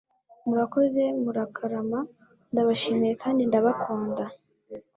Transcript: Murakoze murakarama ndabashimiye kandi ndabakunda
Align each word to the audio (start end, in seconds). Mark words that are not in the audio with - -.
Murakoze 0.47 1.03
murakarama 1.23 1.99
ndabashimiye 2.51 3.13
kandi 3.23 3.41
ndabakunda 3.49 4.23